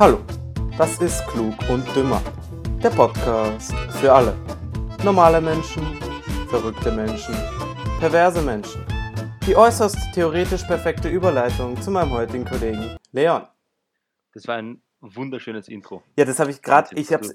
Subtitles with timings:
[0.00, 0.18] Hallo,
[0.78, 2.22] das ist Klug und Dümmer,
[2.82, 3.70] der Podcast
[4.00, 4.34] für alle.
[5.04, 5.82] Normale Menschen,
[6.48, 7.34] verrückte Menschen,
[7.98, 8.82] perverse Menschen.
[9.46, 13.46] Die äußerst theoretisch perfekte Überleitung zu meinem heutigen Kollegen Leon.
[14.32, 16.02] Das war ein wunderschönes Intro.
[16.16, 17.28] Ja, das habe ich gerade, ich habe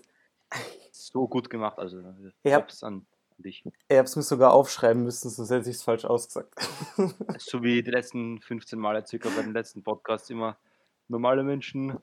[0.91, 2.00] so gut gemacht, also
[2.44, 3.05] Ich hab- Props an
[3.38, 3.63] dich.
[3.88, 6.54] ich hab's mir sogar aufschreiben müssen, sonst hätte ich es falsch ausgesagt.
[7.38, 10.58] So wie die letzten 15 Male circa bei den letzten Podcasts immer
[11.08, 12.00] normale Menschen.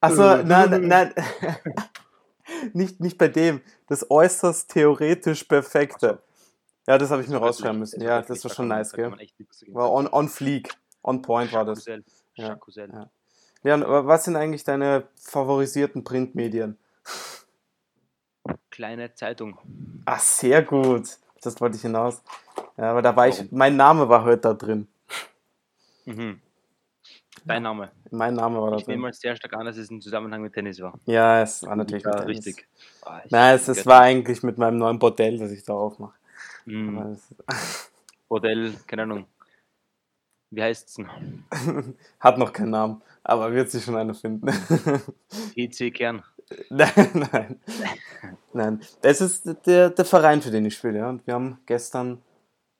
[0.00, 0.44] Achso, Äh.
[0.44, 1.14] nein, nein.
[2.72, 3.60] nicht, nicht bei dem.
[3.88, 6.22] Das äußerst theoretisch perfekte.
[6.86, 8.00] Ja, das habe ich mir war rausschreiben müssen.
[8.00, 9.12] Ja, das war schon nice, gell?
[9.68, 10.70] War on, on fleek.
[11.02, 11.84] On point war das.
[11.84, 12.90] Jacques Ja, Jacques Cousin.
[12.92, 13.10] ja.
[13.62, 16.78] Leon, was sind eigentlich deine favorisierten Printmedien?
[18.70, 19.58] Kleine Zeitung.
[20.06, 21.18] Ah, sehr gut.
[21.42, 22.22] Das wollte ich hinaus.
[22.76, 24.86] Ja, aber da war ich, mein Name war heute da drin.
[26.04, 26.40] Mhm.
[27.44, 27.90] Dein Name.
[28.10, 30.52] Mein Name war da Ich nehme mal sehr stark an, dass es im Zusammenhang mit
[30.52, 30.98] Tennis war.
[31.06, 32.66] Ja, es war natürlich ja, richtig.
[33.24, 36.14] Ich- Nein, es, es war eigentlich mit meinem neuen Bordell, das ich da aufmache.
[36.66, 37.34] Aber es-
[38.28, 39.26] Modell, keine Ahnung.
[40.50, 41.08] Wie heißt es denn?
[42.20, 44.46] Hat noch keinen Namen, aber wird sich schon einer finden.
[45.54, 46.22] PC Kern.
[46.70, 47.60] nein, nein.
[48.54, 50.98] Nein, das ist der, der Verein, für den ich spiele.
[51.00, 51.08] Ja.
[51.10, 52.22] Und wir haben gestern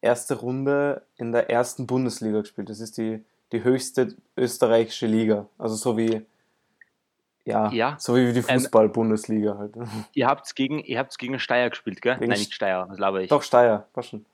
[0.01, 2.71] erste Runde in der ersten Bundesliga gespielt.
[2.71, 5.47] Das ist die, die höchste österreichische Liga.
[5.59, 6.25] Also so wie,
[7.45, 7.97] ja, Ja.
[7.99, 9.75] so wie die Fußball-Bundesliga halt.
[10.15, 12.15] Ihr habt's gegen, ihr habt's gegen Steyr gespielt, gell?
[12.19, 13.29] Gegen Nein, nicht Steyr, das laber ich.
[13.31, 14.25] Doch, Steyr, war schon.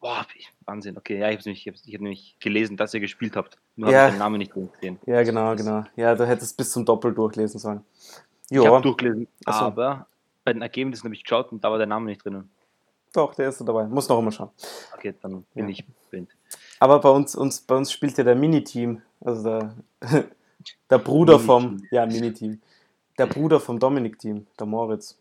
[0.00, 0.96] Boah, ich- Wahnsinn.
[0.98, 3.56] Okay, ja, ich habe nämlich, ich ich hab nämlich gelesen, dass ihr gespielt habt.
[3.76, 3.98] Nur Ja.
[4.00, 4.98] habe ich den Namen nicht gesehen.
[5.06, 5.84] Ja, genau, genau.
[5.96, 7.84] Ja, du hättest bis zum Doppel durchlesen sollen.
[8.50, 9.64] Ich Ja, habe durchgelesen, Ach so.
[9.66, 10.06] aber
[10.44, 12.50] bei den Ergebnissen habe ich geschaut und da war der Name nicht drinnen.
[13.14, 13.84] doch, der ist da dabei.
[13.86, 14.50] Muss noch immer schauen.
[14.94, 15.70] Okay, dann bin Ja.
[15.70, 16.30] ich blind.
[16.80, 19.74] Aber bei uns, uns, bei uns spielt ja der Mini-Team, also der,
[20.90, 21.88] der Bruder vom, Mini-Team.
[21.90, 22.60] ja, Mini-Team,
[23.18, 25.16] der Bruder vom Dominik-Team, der Moritz.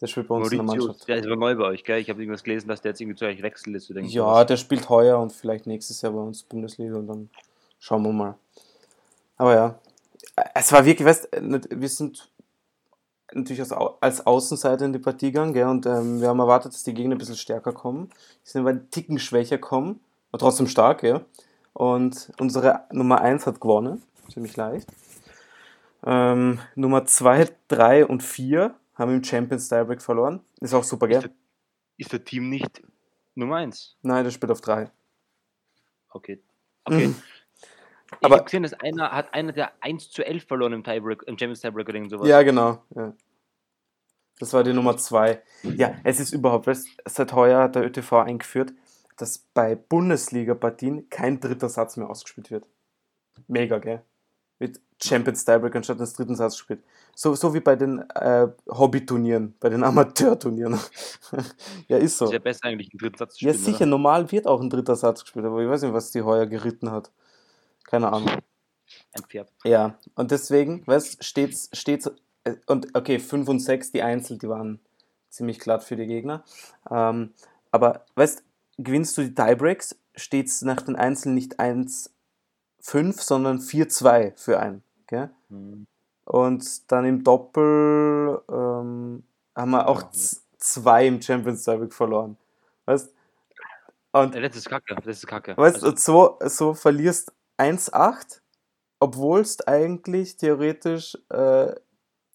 [0.00, 1.08] Der spielt bei uns in der Mauritius, Mannschaft.
[1.08, 1.98] der ist aber neu bei euch, gell?
[1.98, 3.88] Ich habe irgendwas gelesen, dass der jetzt irgendwie zu euch wechselt ist.
[3.88, 7.30] Irgend Ja, der spielt heuer und vielleicht nächstes Jahr bei uns Bundesliga und dann
[7.78, 8.38] schauen wir mal.
[9.38, 9.78] Aber ja,
[10.54, 12.30] es war wirklich, weißt du, wir sind
[13.32, 16.72] natürlich als, Au- als Außenseiter in die Partie gegangen, gell, und ähm, wir haben erwartet,
[16.72, 18.08] dass die Gegner ein bisschen stärker kommen.
[18.44, 20.00] Die sind aber einen Ticken schwächer kommen,
[20.30, 21.22] aber trotzdem stark, ja.
[21.72, 24.90] Und unsere Nummer 1 hat gewonnen, ziemlich leicht.
[26.04, 30.40] Ähm, Nummer 2, 3 und 4 haben im Champions Tiebreak verloren.
[30.60, 31.20] Ist auch super, ist, gell?
[31.22, 31.30] der,
[31.98, 32.82] ist der Team nicht
[33.34, 33.96] Nummer 1?
[34.02, 34.90] Nein, der spielt auf 3.
[36.10, 36.40] Okay.
[36.84, 37.14] Okay.
[38.12, 41.22] Ich Aber- habe gesehen, dass einer hat einer der 1 zu 11 verloren im Tiebreak,
[41.24, 42.28] im Champions Tiebreak oder irgend sowas.
[42.28, 42.82] Ja, genau.
[42.94, 43.12] Ja.
[44.38, 45.42] Das war die Nummer zwei.
[45.62, 48.72] Ja, es ist überhaupt, weißt, seit heuer hat der ÖTV eingeführt,
[49.16, 52.66] dass bei Bundesliga-Partien kein dritter Satz mehr ausgespielt wird.
[53.48, 54.02] Mega, gell?
[54.58, 56.82] Mit Champions Tiebreak anstatt des dritten Satz gespielt.
[57.14, 60.78] So, so wie bei den äh, Hobbyturnieren, bei den Amateurturnieren.
[61.88, 62.26] ja, ist so.
[62.26, 63.64] Das wäre besser eigentlich, einen dritten Satz zu Ja, spielen.
[63.64, 66.46] sicher, normal wird auch ein dritter Satz gespielt, aber ich weiß nicht, was die heuer
[66.46, 67.10] geritten hat.
[67.86, 68.28] Keine Ahnung.
[69.14, 69.52] Ein Pferd.
[69.64, 72.10] Ja, und deswegen, weißt steht's, steht's,
[72.44, 74.80] äh, und okay, 5 und 6, die Einzel, die waren
[75.30, 76.44] ziemlich glatt für die Gegner.
[76.90, 77.32] Ähm,
[77.70, 78.42] aber, weißt
[78.78, 82.10] gewinnst du die Tiebreaks, steht's nach den Einzeln nicht 1-5,
[83.22, 84.82] sondern 4-2 für einen.
[85.06, 85.30] Gell?
[85.48, 85.86] Hm.
[86.24, 89.24] Und dann im Doppel ähm,
[89.56, 90.08] haben wir auch Ja.
[90.58, 92.36] zwei im Champions Tiebreak verloren.
[92.86, 93.12] Weißt
[94.12, 95.56] Und Ja, das ist kacke, das ist kacke.
[95.56, 98.40] Weißt Also, du, so, so verlierst 1-8,
[99.00, 101.74] obwohl es eigentlich theoretisch, äh,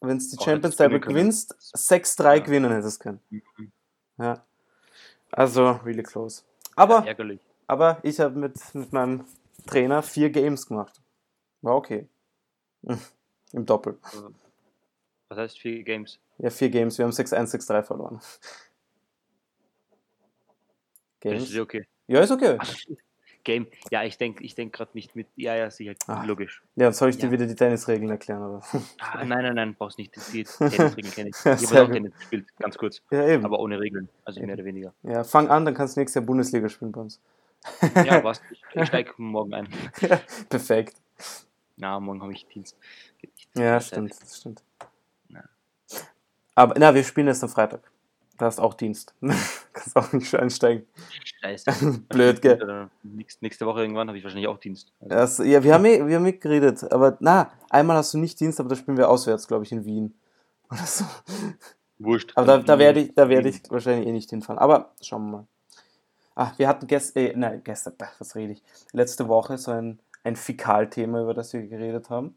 [0.01, 1.01] wenn es die Auch Champions League können.
[1.01, 2.43] gewinnst, 6-3 Ja.
[2.43, 3.19] gewinnen hättest können.
[3.29, 3.71] mhm.
[4.17, 4.43] Ja.
[5.31, 6.43] Also, really close.
[6.75, 7.39] Aber, ärgerlich.
[7.67, 9.25] aber ich habe mit, mit meinem
[9.67, 11.01] Trainer vier Games gemacht.
[11.61, 12.07] War okay.
[13.53, 13.97] Im Doppel.
[15.29, 16.19] Was heißt vier Games?
[16.39, 16.97] Ja, vier Games.
[16.97, 18.19] Wir haben 6-1, 6-3 verloren.
[21.19, 21.43] Games?
[21.43, 21.85] ist ja okay.
[22.07, 22.57] Ja, ist okay.
[23.43, 23.67] Game.
[23.89, 25.27] Ja, ich denke ich denk gerade nicht mit.
[25.35, 25.93] Ja, ja, sicher.
[26.07, 26.23] Ah.
[26.23, 26.61] Logisch.
[26.75, 27.31] Ja, soll ich dir Ja.
[27.31, 28.41] wieder die Tennisregeln erklären?
[28.41, 28.61] Oder?
[28.99, 30.15] Ah, nein, nein, nein, brauchst nicht.
[30.33, 31.35] Die Tennisregeln kenne ich.
[31.37, 31.93] Ich Ja, habe auch gut.
[31.95, 33.01] Tennis gespielt, ganz kurz.
[33.11, 33.45] Ja, eben.
[33.45, 34.09] Aber ohne Regeln.
[34.25, 34.93] Also mehr oder weniger.
[35.03, 37.19] Ja, fang an, dann kannst du nächstes Jahr Bundesliga spielen bei uns.
[38.05, 38.41] Ja, was?
[38.51, 39.67] Ich, ich steige morgen ein.
[40.49, 40.95] Perfekt.
[41.77, 42.77] Na, morgen habe ich Dienst.
[43.21, 43.47] Nicht.
[43.55, 44.63] Ja, stimmt, das stimmt.
[45.29, 45.43] Ja.
[46.55, 47.90] Aber na, wir spielen erst am Freitag.
[48.41, 49.13] Da hast auch Dienst.
[49.71, 50.87] kannst auch nicht einsteigen.
[51.43, 51.99] Scheiße.
[52.09, 52.89] Blöd, gell?
[53.03, 54.91] Nächst- Nächste Woche irgendwann habe ich wahrscheinlich auch Dienst.
[54.99, 58.17] Also, Das, ja, wir haben, eh, wir haben eh geredet, aber na, einmal hast du
[58.17, 60.15] nicht Dienst, aber da spielen wir auswärts, glaube ich, in Wien.
[60.71, 61.05] Oder so.
[61.99, 62.31] wurscht.
[62.33, 63.45] Aber da, da werde ich, da Wien.
[63.45, 64.57] ich wahrscheinlich eh nicht hinfahren.
[64.57, 65.47] Aber schauen wir mal.
[66.33, 68.63] Ach, wir hatten gestern, äh, nein, gestern, was rede ich?
[68.91, 72.33] Letzte Woche so ein, ein Fäkalthema, über das wir geredet haben.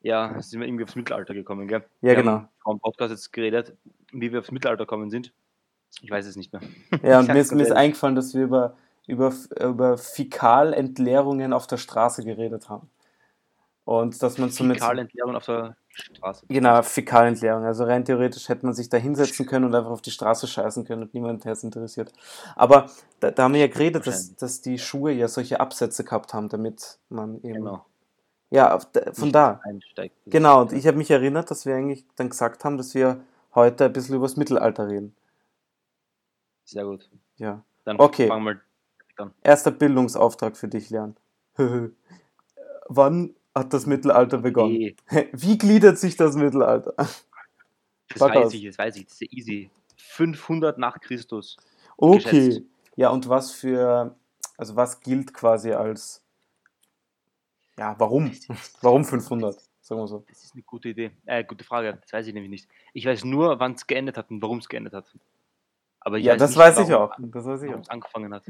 [0.00, 1.80] Ja, sind wir irgendwie aufs Mittelalter gekommen, gell?
[2.00, 2.32] Ja, wir genau.
[2.32, 3.74] haben vor dem Podcast jetzt geredet,
[4.14, 5.32] wie wir aufs Mittelalter gekommen sind.
[6.00, 6.62] Ich weiß es nicht mehr.
[7.02, 8.76] Ja, und mir ist, mir ist eingefallen, dass wir über,
[9.06, 12.90] über, über Fäkalentleerungen auf der Straße geredet haben.
[13.84, 14.78] Und dass man mit.
[14.78, 16.46] Fäkalentleerung auf der Straße.
[16.48, 17.64] Genau, Fäkalentleerung.
[17.64, 20.84] Also rein theoretisch hätte man sich da hinsetzen können und einfach auf die Straße scheißen
[20.86, 22.10] können und niemand hätte es interessiert.
[22.56, 22.86] Aber
[23.20, 26.48] da, da haben wir ja geredet, dass, dass die Schuhe ja solche Absätze gehabt haben,
[26.48, 27.54] damit man eben.
[27.54, 27.84] Genau.
[28.50, 28.78] Ja,
[29.12, 29.60] von da.
[29.64, 30.14] Einsteigt.
[30.26, 33.20] Genau, und ich habe mich erinnert, dass wir eigentlich dann gesagt haben, dass wir
[33.54, 35.14] heute ein bisschen über das Mittelalter reden.
[36.64, 37.10] Sehr gut.
[37.36, 37.62] Ja.
[37.84, 38.28] Dann Okay.
[38.28, 38.60] fangen wir
[39.16, 39.32] an.
[39.42, 41.16] Erster Bildungsauftrag für dich, Lernen.
[42.88, 44.72] Wann hat das Mittelalter begonnen?
[44.74, 44.96] Nee,
[45.32, 46.94] Wie gliedert sich das Mittelalter?
[46.96, 47.24] das
[48.16, 48.54] Sag weiß aus.
[48.54, 49.04] ich, das weiß ich.
[49.04, 49.70] Das ist ja easy.
[49.96, 51.56] 500 nach Christus.
[51.96, 52.18] Okay.
[52.48, 52.62] Geschätzt.
[52.96, 54.14] Ja, und was für,
[54.56, 56.22] also was gilt quasi als,
[57.78, 58.32] ja, warum?
[58.82, 59.56] Warum 500?
[59.84, 60.24] Sagen wir so.
[60.30, 61.10] Das ist eine gute Idee.
[61.26, 61.98] Äh, gute Frage.
[62.00, 62.66] Das weiß ich nämlich nicht.
[62.94, 65.04] Ich weiß nur, wann es geendet hat und warum es geendet hat.
[66.00, 67.16] Aber ich Ja, weiß das nicht, weiß ich warum- auch.
[67.18, 67.80] Das weiß ich auch.
[67.80, 68.44] es angefangen hat.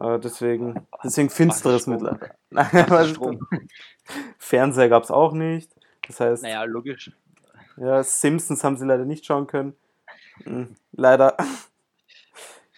[0.01, 1.87] Äh, deswegen, deswegen finsteres?
[1.87, 2.35] Mittelalter.
[4.39, 5.71] Fernseher gab es auch nicht.
[6.07, 7.13] Das heißt, Naja, logisch.
[7.77, 9.77] ja, Simpsons haben sie leider nicht schauen können.
[10.43, 11.37] Hm, Leider.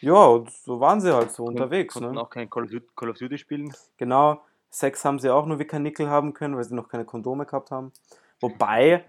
[0.03, 1.95] Ja, und so waren sie halt so unterwegs.
[1.95, 2.21] Konnten Ne?
[2.21, 3.73] auch kein Call of, Duty, spielen.
[3.97, 4.43] Genau.
[4.71, 7.71] Sex haben sie auch nur wie Kanickel haben können, weil sie noch keine Kondome gehabt
[7.71, 7.93] haben.
[8.41, 9.05] Wobei,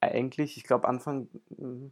[0.00, 1.28] eigentlich, ich glaube, Anfang.
[1.56, 1.90] hm,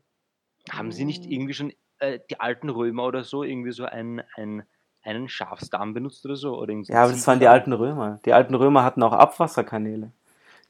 [0.70, 4.62] Haben sie nicht irgendwie schon äh, die alten Römer oder so irgendwie so ein, ein,
[5.02, 6.56] einen Schafsdarm benutzt oder so?
[6.58, 8.20] Oder Ja, aber das waren die alten Römer.
[8.24, 10.12] Die alten Römer hatten auch Abwasserkanäle.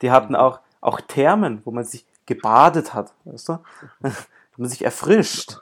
[0.01, 0.39] Die hatten Mhm.
[0.39, 3.59] auch, auch Thermen, wo man sich gebadet hat, weißt du?
[4.01, 5.59] wo man sich erfrischt.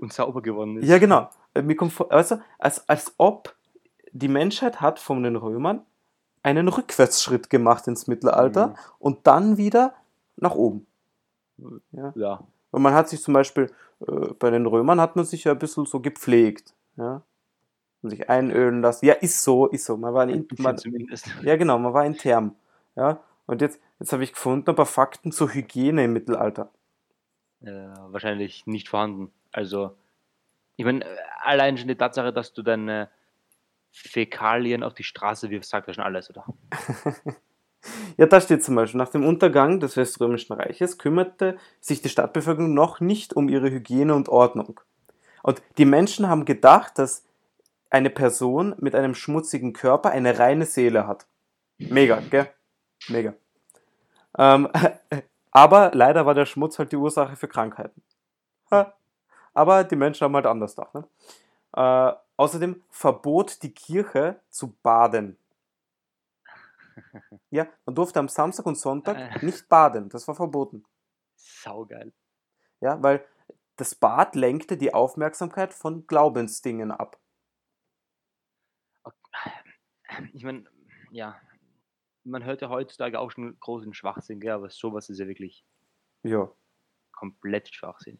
[0.00, 0.88] Und sauber geworden ist.
[0.88, 1.28] Ja, genau.
[1.56, 3.54] Äh, Mir kommt vor, weißt du, als, als ob
[4.12, 5.82] die Menschheit hat von den Römern
[6.42, 8.74] einen Rückwärtsschritt gemacht ins Mittelalter Mhm.
[8.98, 9.94] und dann wieder
[10.36, 10.86] nach oben.
[11.92, 12.44] Ja.
[12.70, 13.72] Und man hat sich zum Beispiel,
[14.06, 16.74] äh, bei den Römern hat man sich ja ein bisschen so gepflegt.
[16.96, 17.22] Ja?
[18.02, 19.06] Und sich einölen lassen.
[19.06, 19.96] Ja, ist so, ist so.
[19.96, 21.26] Man war Ein in, man, zumindest.
[21.42, 22.54] ja, genau, man war in Therm.
[22.94, 23.20] Ja?
[23.46, 26.70] Und jetzt, jetzt habe ich gefunden, ein paar Fakten zur Hygiene im Mittelalter.
[27.62, 27.72] Äh,
[28.08, 29.32] wahrscheinlich nicht vorhanden.
[29.52, 29.96] Also,
[30.76, 33.10] ich meine, äh, allein schon die Tatsache, dass du deine
[33.90, 36.44] Fäkalien auf die Straße wirfst, sagt ja schon alles, oder?
[38.16, 42.74] Ja, da steht zum Beispiel, nach dem Untergang des Weströmischen Reiches kümmerte sich die Stadtbevölkerung
[42.74, 44.80] noch nicht um ihre Hygiene und Ordnung.
[45.42, 47.24] Und die Menschen haben gedacht, dass
[47.90, 51.26] eine Person mit einem schmutzigen Körper eine reine Seele hat.
[51.78, 52.48] Mega, gell?
[53.08, 53.34] Mega.
[54.36, 54.68] Ähm,
[55.50, 58.02] aber leider war der Schmutz halt die Ursache für Krankheiten.
[58.70, 58.94] Ha.
[59.56, 60.94] Aber die Menschen haben halt anders gedacht.
[60.94, 61.08] Ne?
[61.74, 65.38] Äh, außerdem verbot die Kirche zu baden.
[67.50, 70.08] Ja, man durfte am Samstag und Sonntag nicht baden.
[70.08, 70.84] Das war verboten.
[71.36, 72.12] Saugeil.
[72.80, 73.24] Ja, weil
[73.76, 77.18] das Bad lenkte die Aufmerksamkeit von Glaubensdingen ab.
[80.32, 80.64] Ich meine,
[81.10, 81.38] ja,
[82.24, 84.52] man hört ja heutzutage auch schon großen Schwachsinn, gell?
[84.52, 85.64] aber sowas ist ja wirklich
[86.22, 86.50] Ja.
[87.12, 88.18] komplett Schwachsinn.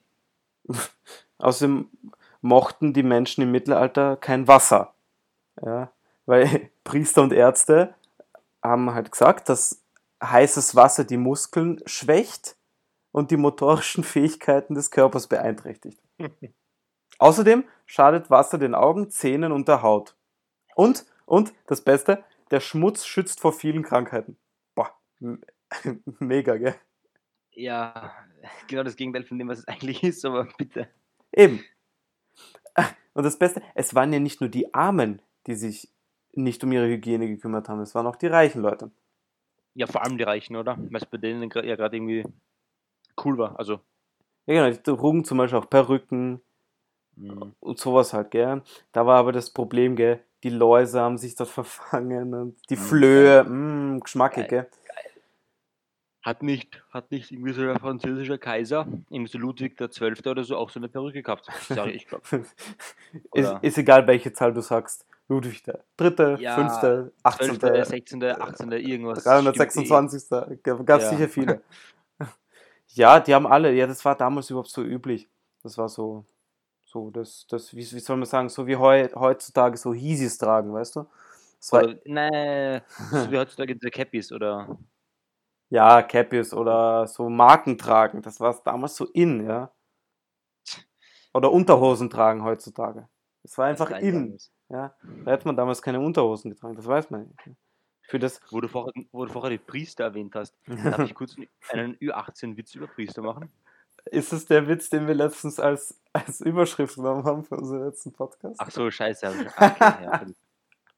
[1.39, 1.91] Außerdem
[2.41, 4.95] mochten die Menschen im Mittelalter kein Wasser.
[5.63, 5.91] Ja,
[6.27, 7.95] weil Priester und Ärzte
[8.63, 9.83] haben halt gesagt, dass
[10.23, 12.57] heißes Wasser die Muskeln schwächt
[13.13, 16.01] und die motorischen Fähigkeiten des Körpers beeinträchtigt.
[17.19, 20.17] Außerdem schadet Wasser den Augen, Zähnen und der Haut.
[20.75, 24.37] Und, und das Beste, der Schmutz schützt vor vielen Krankheiten.
[24.75, 24.91] Boah,
[26.19, 26.75] mega, gell?
[27.57, 28.15] Ja,
[28.69, 30.89] genau das Gegenteil von dem, was es eigentlich ist, aber bitte.
[31.33, 31.65] Eben.
[33.15, 35.91] Und das Beste, es waren ja nicht nur die Armen, die sich
[36.33, 38.91] nicht um ihre Hygiene gekümmert haben, es waren auch die reichen Leute.
[39.75, 40.77] Ja, vor allem die Reichen, oder?
[40.77, 42.25] Weil es bei denen ja gerade irgendwie
[43.25, 43.59] cool war.
[43.59, 43.81] Also,
[44.47, 46.41] Ja, genau, die trugen zum Beispiel auch Perücken
[47.17, 48.63] mh, und sowas halt, gell.
[48.93, 52.81] Da war aber das Problem, gell, die Läuse haben sich dort verfangen und die Mm,
[52.81, 54.49] Flöhe, mh, geschmackig, Geil.
[54.49, 54.71] gell.
[56.27, 60.57] Hat nicht, hat nicht irgendwie so der französische Kaiser, irgendwie so Ludwig Zwölfte oder so,
[60.57, 61.47] auch so eine Perücke gehabt?
[61.69, 62.25] Sag ich, glaube.
[63.33, 65.07] ist, ist egal, welche Zahl du sagst.
[65.29, 69.23] Ludwig der Dritte, Ja, Fünfte, 18., 12., 16., 18., irgendwas.
[69.23, 70.29] 326.
[70.65, 71.11] Gab es Ja.
[71.11, 71.63] sicher viele.
[72.89, 75.29] ja, die haben alle, ja, das war damals überhaupt so üblich.
[75.63, 76.25] Das war so,
[76.87, 80.73] so, das, das, wie, wie soll man sagen, so wie heu, heutzutage so Hiesis tragen,
[80.75, 81.07] weißt du?
[81.61, 82.81] Das war, Oder, nee,
[83.13, 84.77] so wie heutzutage diese Cappies oder.
[85.71, 89.71] Ja, Cappies oder so Marken tragen, das war damals so in, ja.
[91.35, 93.09] Oder Unterhosen tragen heutzutage.
[93.43, 94.95] Das war einfach in, ja.
[95.25, 97.51] Da hätte man damals keine Unterhosen getragen, das weiß man nicht.
[98.09, 101.37] Für das, Wo du vorher, wo du vorher die Priester erwähnt hast, darf ich kurz
[101.71, 103.51] einen Ü18-Witz über Priester machen?
[104.13, 108.13] ist es der Witz, den wir letztens als, als Überschrift genommen haben für unseren letzten
[108.13, 108.55] Podcast?
[108.61, 109.27] Ach so, scheiße.
[109.43, 110.27] ich- Okay, ja,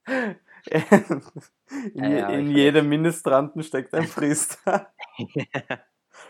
[1.93, 4.87] in Ja, in jedem Ministranten steckt ein Priester.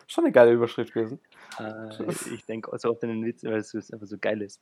[0.07, 1.19] Schon eine geile Überschrift gewesen.
[1.59, 4.61] äh, ich denke so oft an den Witz, weil es einfach so geil ist.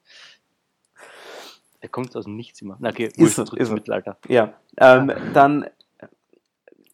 [1.82, 2.78] Der kommt aus dem Nichts immer.
[2.80, 3.72] Na, okay, Ist zurück ist.
[3.72, 4.18] Mittelalter.
[4.28, 6.08] Ja, ähm, dann äh,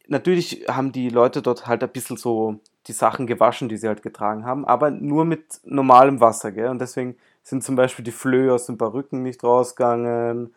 [0.08, 4.01] natürlich haben die Leute dort halt ein bisschen so die Sachen gewaschen, die sie halt
[4.01, 6.68] getragen haben, aber nur mit normalem Wasser, gell?
[6.68, 10.53] Und deswegen sind zum Beispiel die Flöhe aus den Perücken nicht rausgegangen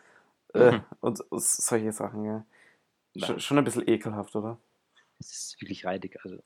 [0.55, 0.85] äh, Mhm.
[1.01, 2.45] und s- solche Sachen, ja.
[3.15, 3.27] Ja.
[3.27, 4.59] Schon, ein bisschen ekelhaft, oder?
[5.19, 6.19] Es ist wirklich reidig.
[6.23, 6.39] Also,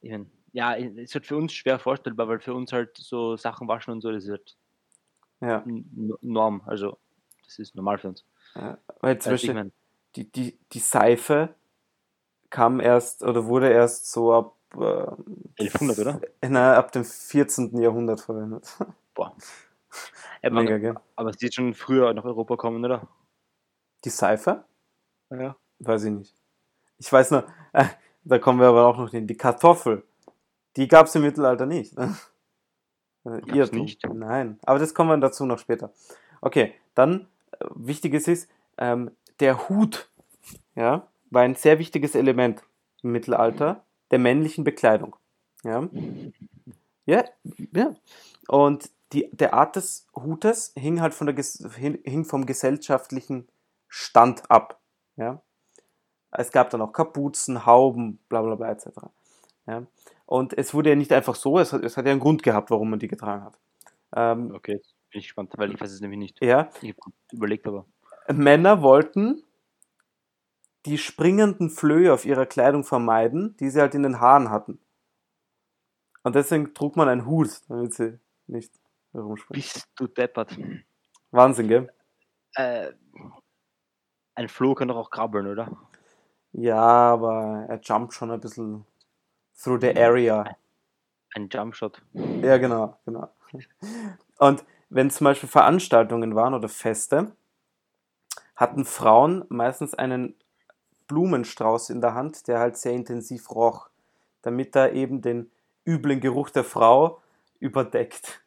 [0.00, 3.68] ich mein, ja, es halt für uns schwer vorstellbar, weil für uns halt so Sachen
[3.68, 4.56] waschen und so, das ist halt
[5.40, 5.64] Ja.
[6.20, 6.62] Norm.
[6.66, 6.98] Also,
[7.44, 8.24] das ist normal für uns.
[8.54, 8.78] ja.
[9.00, 9.72] Weil zum Also, ich Beispiel mein,
[10.16, 11.54] die, die, die Seife
[12.50, 16.20] kam erst oder wurde erst so ab, äh, 1100, oder?
[16.48, 17.80] Na, ab dem 14.
[17.80, 18.76] Jahrhundert verwendet.
[19.14, 19.36] boah.
[20.42, 20.94] Mega, gell?
[21.16, 23.08] aber sie ist schon früher nach Europa kommen, oder?
[24.04, 24.64] Die Seife?
[25.30, 25.56] Ja.
[25.78, 26.34] Weiß ich nicht.
[26.98, 27.84] Ich weiß nur, äh,
[28.24, 29.26] da kommen wir aber auch noch hin.
[29.26, 30.04] Die Kartoffel,
[30.76, 31.96] die gab es im Mittelalter nicht.
[31.98, 32.16] Ne?
[33.22, 33.80] Äh, Irrtum.
[33.80, 34.02] nicht?
[34.08, 35.92] Nein, aber das kommen wir dazu noch später.
[36.40, 40.10] Okay, dann, äh, wichtiges ist, ähm, der Hut
[40.74, 42.62] ja, war ein sehr wichtiges Element
[43.02, 45.16] im Mittelalter der männlichen Bekleidung.
[45.64, 45.86] Ja,
[47.04, 47.24] ja,
[47.74, 47.94] ja.
[48.48, 53.48] Und die, der Art des Hutes hing halt von der, hing vom gesellschaftlichen
[53.88, 54.80] Stand ab.
[55.16, 55.42] Ja.
[56.30, 58.86] Es gab dann auch Kapuzen, Hauben, bla bla bla etc.
[59.66, 59.86] Ja.
[60.26, 62.70] Und es wurde ja nicht einfach so, es hat, es hat ja einen Grund gehabt,
[62.70, 63.58] warum man die getragen hat.
[64.14, 64.74] Ähm, Okay,
[65.10, 66.42] bin ich gespannt, weil ich weiß es nämlich nicht.
[66.42, 67.86] ja, Ich habe überlegt, aber.
[68.28, 69.42] Männer wollten
[70.86, 74.78] die springenden Flöhe auf ihrer Kleidung vermeiden, die sie halt in den Haaren hatten.
[76.22, 78.79] Und deswegen trug man einen Hut, damit sie nicht
[79.12, 79.62] herumspringen.
[79.62, 80.56] Bist du deppert.
[81.30, 81.92] Wahnsinn, gell?
[82.54, 82.92] Äh,
[84.34, 85.70] ein Floh kann doch auch krabbeln, oder?
[86.52, 88.84] Ja, aber er jumpt schon ein bisschen
[89.62, 90.44] through the area.
[91.34, 92.02] Ein Jumpshot.
[92.42, 93.28] Ja, genau, genau.
[94.38, 97.32] Und wenn zum Beispiel Veranstaltungen waren oder Feste,
[98.56, 100.34] hatten Frauen meistens einen
[101.06, 103.88] Blumenstrauß in der Hand, der halt sehr intensiv roch,
[104.42, 105.50] damit er eben den
[105.86, 107.20] üblen Geruch der Frau
[107.60, 108.42] überdeckt.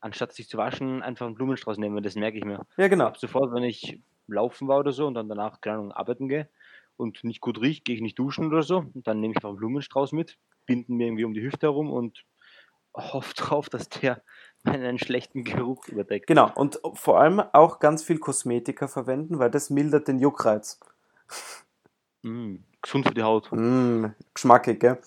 [0.00, 2.64] Anstatt sich zu waschen, einfach einen Blumenstrauß nehmen, das merke ich mir.
[2.76, 3.06] Ja, genau.
[3.06, 6.48] Ab sofort, wenn ich laufen war oder so und dann danach, keine Ahnung, arbeiten gehe
[6.96, 8.84] und nicht gut riecht, gehe ich nicht duschen oder so.
[8.94, 11.90] Und dann nehme ich einfach einen Blumenstrauß mit, binden mir irgendwie um die Hüfte herum
[11.90, 12.24] und
[12.94, 14.22] hoffe drauf, dass der
[14.64, 16.26] meinen schlechten Geruch überdeckt.
[16.26, 16.50] Genau.
[16.54, 20.80] Und vor allem auch ganz viel Kosmetika verwenden, weil das mildert den Juckreiz.
[22.22, 23.48] Mm, gesund für die Haut.
[23.52, 24.98] Mm, geschmackig, gell?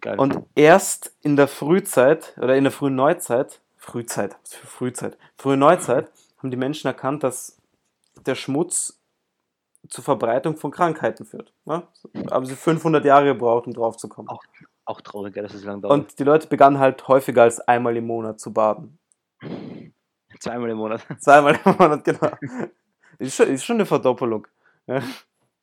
[0.00, 0.18] Geil.
[0.18, 5.56] Und erst in der Frühzeit oder in der frühen Neuzeit, Frühzeit, was für Frühzeit, frühe
[5.56, 7.60] Neuzeit, haben die Menschen erkannt, dass
[8.26, 9.00] der Schmutz
[9.88, 11.52] zur Verbreitung von Krankheiten führt.
[11.64, 11.82] Ne?
[12.30, 14.28] Haben sie 500 Jahre gebraucht, um drauf zu kommen.
[14.28, 14.42] Auch
[14.90, 15.92] auch traurig, dass es lang dauert.
[15.92, 18.98] Und die Leute begannen halt häufiger als einmal im Monat zu baden.
[20.40, 21.06] Zweimal im Monat.
[21.20, 22.30] Zweimal im Monat, genau.
[23.18, 24.48] Ist schon, ist schon eine Verdoppelung.
[24.86, 25.00] Ja.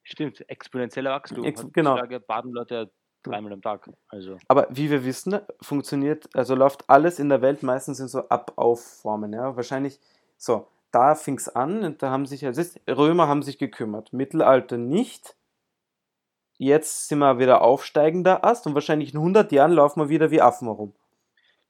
[0.03, 1.43] Stimmt, exponentieller Wachstum.
[1.43, 1.99] Ex- genau.
[2.25, 2.89] Baden Leute
[3.23, 3.89] dreimal am Tag.
[4.09, 8.27] Also, Aber wie wir wissen, funktioniert, also läuft alles in der Welt meistens in so
[8.29, 9.33] Ab-Auf-Formen.
[9.33, 9.55] Ja?
[9.55, 9.99] Wahrscheinlich
[10.37, 14.77] so, da fing es an und da haben sich, also Römer haben sich gekümmert, Mittelalter
[14.77, 15.35] nicht.
[16.57, 20.41] Jetzt sind wir wieder aufsteigender Ast und wahrscheinlich in 100 Jahren laufen wir wieder wie
[20.41, 20.93] Affen herum.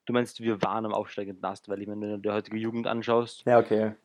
[0.06, 2.88] du meinst, wir waren am aufsteigenden Ast, weil ich meine, wenn du die heutige Jugend
[2.88, 3.96] anschaust, Ja, okay.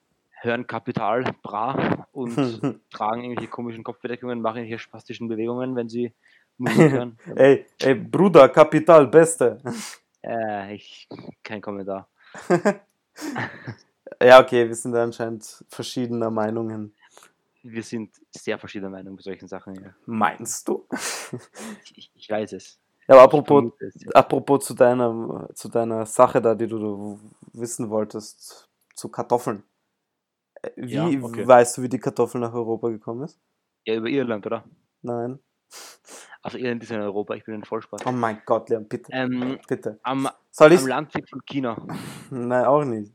[0.41, 2.35] hören Kapital, bra und
[2.91, 6.13] tragen irgendwelche komischen Kopfbedeckungen, machen irgendwelche spastischen Bewegungen, wenn sie
[7.37, 9.59] Ey, ey, Bruder, Kapital, Beste.
[10.23, 11.09] äh, ich,
[11.43, 12.09] kein Kommentar.
[14.23, 16.95] ja, okay, wir sind anscheinend verschiedener Meinungen.
[17.63, 19.75] wir sind sehr verschiedener Meinung bei solchen Sachen.
[19.75, 19.95] Ja.
[20.07, 20.87] Meinst du?
[21.97, 22.79] Ich, ich, weiß es.
[23.09, 23.73] Ja, aber apropos,
[24.15, 27.19] apropos zu deiner, zu deiner Sache da, die du
[27.53, 29.65] wissen wolltest, zu Kartoffeln.
[30.63, 31.47] Äh, Wie Ja, okay.
[31.47, 33.41] weißt du, wie die Kartoffel nach Europa gekommen ist?
[33.85, 34.65] ja, über Irland, oder?
[35.03, 35.39] Nein.
[36.43, 38.03] Also ist ja in Europa, ich bin in Vollspaß.
[38.07, 39.99] Oh mein Gott, Leon, bitte, Ähm, bitte.
[40.03, 40.81] am, Soll ich?
[40.81, 41.77] am Landweg von China.
[42.31, 43.13] Nein, auch nicht.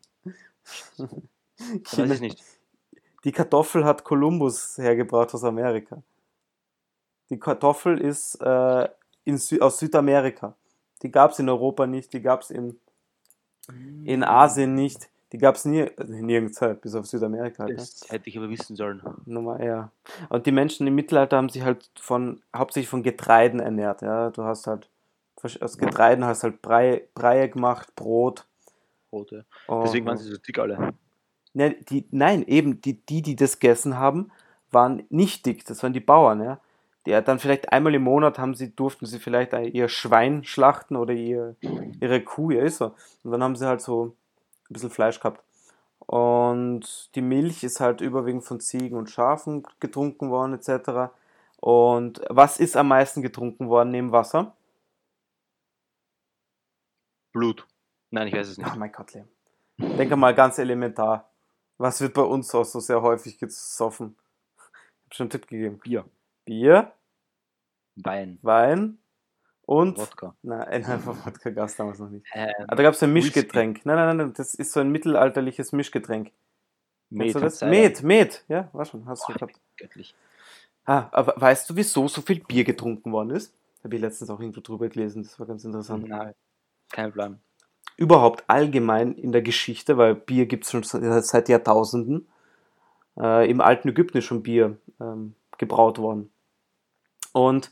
[1.83, 2.41] Ich weiß es nicht.
[3.23, 6.01] Die Kartoffel hat Kolumbus hergebracht aus Amerika.
[7.29, 8.87] Die Kartoffel ist äh,
[9.25, 10.55] in Sü aus Südamerika.
[11.01, 12.79] Die gab es in Europa nicht, die gab es in,
[14.05, 17.63] in Asien nicht, die gab es nie, also nirgends halt, bis auf Südamerika.
[17.63, 17.75] Halt, ne?
[17.77, 19.01] Das hätte ich aber wissen sollen.
[19.25, 19.91] Nummer ja.
[20.29, 24.01] Und die Menschen im Mittelalter haben sich halt von hauptsächlich von Getreiden ernährt.
[24.01, 24.89] Ja, du hast halt
[25.61, 28.45] aus Getreiden hast halt Brei, Breie gemacht, Brot.
[29.11, 29.45] Rote.
[29.67, 30.93] und- Deswegen waren sie so dick alle.
[31.53, 34.31] Nein, die, nein, eben die, die, die das gegessen haben,
[34.71, 35.65] waren nicht dick.
[35.65, 36.59] Das waren die Bauern, ja.
[37.05, 40.43] Die ja dann vielleicht einmal im Monat haben sie, durften sie vielleicht ein- ihr Schwein
[40.43, 41.55] schlachten oder ihr,
[42.01, 42.93] ihre Kuh, ja, ist so.
[43.23, 44.15] Und dann haben sie halt so
[44.69, 45.43] ein bisschen Fleisch gehabt.
[45.99, 51.11] Und die Milch ist halt überwiegend von Ziegen und Schafen getrunken worden, etc.
[51.59, 54.55] Und was ist am meisten getrunken worden neben Wasser?
[57.33, 57.67] Blut.
[58.11, 58.67] Nein, ich weiß es nicht.
[58.67, 59.27] Ach mein Gott, Liam.
[59.77, 61.29] Denke mal ganz elementar.
[61.77, 64.15] Was wird bei uns auch so sehr häufig gesoffen?
[64.55, 64.63] Ich
[65.05, 65.79] habe schon einen Tipp gegeben.
[65.79, 66.05] Bier.
[66.45, 66.93] Bier,
[67.95, 68.39] Wein.
[68.41, 68.99] Wein
[69.67, 69.99] und.
[69.99, 70.35] Wodka.
[70.41, 72.25] Nein, einfach Wodka gab es damals noch nicht.
[72.33, 73.13] Ähm, Aber da gab es ein.
[73.13, 73.85] Mischgetränk.
[73.85, 76.31] Nein, nein, nein, das ist so ein mittelalterliches Mischgetränk.
[77.09, 77.61] Met das?
[77.61, 78.43] Met, Met.
[78.47, 79.53] Ja, war schon, hast du gehabt.
[79.77, 80.15] Göttlich.
[80.85, 83.53] Ah, aber weißt du, wieso so viel Bier getrunken worden ist?
[83.83, 86.07] Habe ich letztens auch irgendwo drüber gelesen, das war ganz interessant.
[86.07, 86.33] Nein,
[86.91, 87.39] kein Plan.
[87.97, 92.27] überhaupt allgemein in der Geschichte, weil Bier gibt es schon se- seit Jahrtausenden.
[93.19, 96.29] Äh, Im alten Ägypten ist schon Bier ähm, gebraut worden.
[97.33, 97.71] Und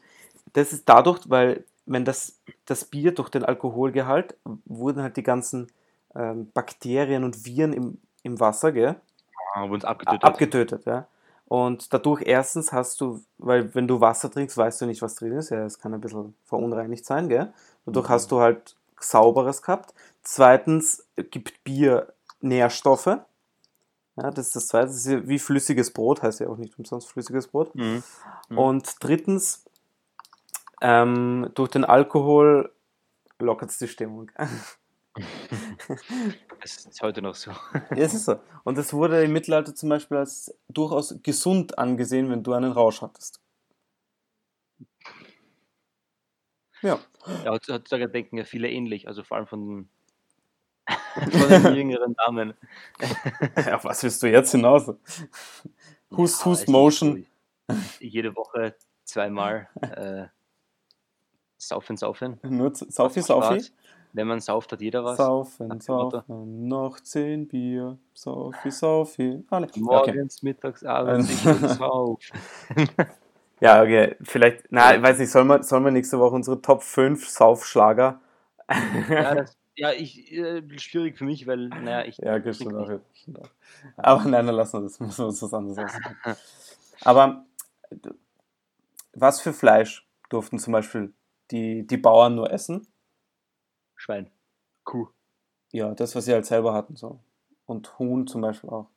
[0.53, 5.71] das ist dadurch, weil wenn das, das Bier durch den Alkoholgehalt wurden halt die ganzen
[6.15, 8.95] ähm, Bakterien und Viren im, im Wasser gell,
[9.53, 10.23] Ah, wurden abgetötet.
[10.23, 10.85] abgetötet.
[10.85, 11.07] Ja?
[11.47, 15.33] Und dadurch erstens hast du, weil wenn du Wasser trinkst, weißt du nicht, was drin
[15.33, 15.49] ist.
[15.51, 17.53] Ja, es kann ein bisschen verunreinigt sein, gell?
[17.85, 18.13] Dadurch Mhm.
[18.13, 19.93] hast du halt sauberes gehabt.
[20.23, 23.05] Zweitens gibt Bier Nährstoffe.
[24.17, 24.87] Ja, das ist das zweite.
[24.87, 27.75] Das ist ja wie flüssiges Brot, heißt ja auch nicht umsonst flüssiges Brot.
[27.75, 28.01] Mhm.
[28.49, 28.57] Mhm.
[28.57, 29.64] Und drittens,
[30.85, 32.71] ähm, durch den Alkohol
[33.39, 34.31] lockert es die Stimmung.
[36.61, 37.51] Das ist heute noch so.
[37.51, 38.37] Ja, es ist so.
[38.65, 43.01] Und es wurde im Mittelalter zum Beispiel als durchaus gesund angesehen, wenn du einen Rausch
[43.01, 43.39] hattest.
[46.81, 46.99] Ja.
[47.43, 49.89] Ja, heutz- heutzutage denken ja viele ähnlich, also vor allem von,
[51.13, 52.53] von den jüngeren Damen.
[53.73, 54.87] Auf was willst du jetzt hinaus?
[56.11, 57.25] Hust, Ja, Hust es Motion.
[57.99, 60.27] Jede Woche zweimal äh,
[61.67, 62.39] saufen, saufen.
[62.43, 63.61] Nur Saufi, Saufi.
[64.13, 65.17] Wenn man sauft, hat jeder was.
[65.17, 67.97] Saufen, saufen, noch zehn Bier.
[68.13, 69.43] Saufi, Saufi.
[69.49, 69.67] Alle.
[69.67, 69.79] Okay.
[69.81, 72.39] Morgens, mittags, abends, ich saufen.
[73.59, 74.15] Ja, okay.
[74.21, 78.21] Vielleicht, na, ich weiß nicht, sollen wir, sollen wir nächste Woche unsere Top 5 Saufschlager?
[79.09, 82.17] Ja, das, ja ich, äh, schwierig für mich, weil, naja, ich.
[82.17, 82.55] Ja, nicht.
[82.55, 82.99] stimmt auch.
[83.97, 84.99] Aber nein, dann lassen wir das.
[84.99, 86.15] Müssen wir uns was anderes aussuchen.
[87.01, 87.45] Aber
[87.91, 88.11] d-
[89.13, 91.13] was für Fleisch durften zum Beispiel
[91.51, 92.87] die, die Bauern nur essen?
[93.95, 94.29] Schwein.
[94.83, 95.07] Kuh.
[95.71, 96.95] Ja, das, was sie halt selber hatten.
[96.95, 97.19] so
[97.65, 98.89] Und Huhn zum Beispiel auch.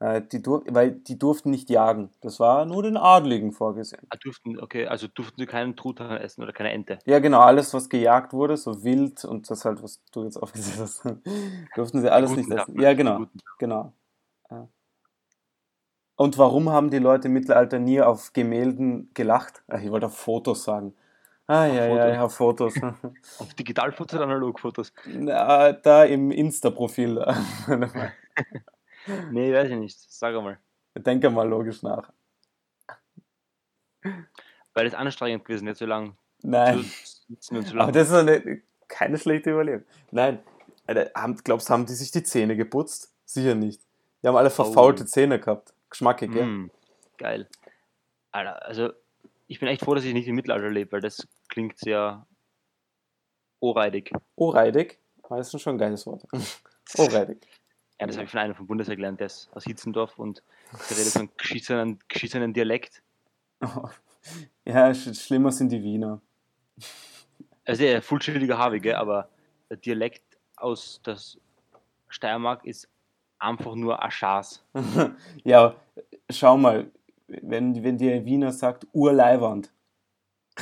[0.00, 2.10] Äh, die dur weil die durften nicht jagen.
[2.22, 4.02] Das war nur den Adligen vorgesehen.
[4.08, 6.98] Ah, durften, okay, also durften sie keinen Truthahn essen oder keine Ente.
[7.04, 10.80] Ja, genau, alles, was gejagt wurde, so wild und das halt, was du jetzt aufgezählt
[10.80, 11.04] hast,
[11.74, 12.80] durften sie alles nicht Tag, essen.
[12.80, 13.26] Ja, genau.
[13.58, 13.92] Genau.
[14.50, 14.68] Ja.
[16.16, 19.62] Und warum haben die Leute im Mittelalter nie auf Gemälden gelacht?
[19.68, 20.94] Ach, ich wollte auf Fotos sagen.
[21.50, 22.14] Ah, ja, ja, Fotos.
[22.14, 22.74] ja, auf Fotos.
[23.40, 24.92] Auf Digitalfotos oder Analogfotos?
[25.04, 27.24] Na, da im Insta-Profil.
[29.32, 29.98] Nee, weiß ich nicht.
[29.98, 30.58] Sag einmal.
[30.94, 32.12] Denke mal logisch nach.
[34.74, 36.84] Weil es anstrengend gewesen wäre, so lang zu Nein,
[37.40, 37.92] zu aber lang.
[37.92, 39.84] das ist eine, keine schlechte Überlegung.
[40.12, 40.38] Nein,
[41.16, 43.12] haben, glaubst du, haben die sich die Zähne geputzt?
[43.24, 43.80] Sicher nicht.
[44.22, 45.72] Die haben alle verfaulte Zähne gehabt.
[45.88, 46.44] Geschmackig, gell?
[46.44, 46.70] Mm,
[47.16, 47.48] geil.
[48.30, 48.90] Alter, also
[49.48, 52.26] ich bin echt froh, dass ich nicht im Mittelalter lebe, weil das klingt sehr
[53.60, 54.12] ohrreidig.
[54.36, 54.98] Ohrreidig?
[55.28, 56.26] Oh, das ist schon ein geiles Wort.
[56.98, 57.46] Ohrreidig.
[58.00, 60.42] Ja, das habe ich von einem vom Bundeswehr gelernt, der ist aus Hitzendorf und
[60.88, 63.02] der redet so einen geschissenen, geschissenen Dialekt.
[64.66, 66.20] Ja, sch schlimmer sind die Wiener.
[67.64, 69.28] Also er vollständiger Harvey, gell, aber
[69.70, 70.24] der Dialekt
[70.56, 71.16] aus der
[72.08, 72.88] Steiermark ist
[73.38, 74.64] einfach nur ein Schaß.
[75.44, 75.76] ja,
[76.30, 76.90] schau mal,
[77.28, 79.72] wenn, wenn dir Wiener sagt, Urleiwand.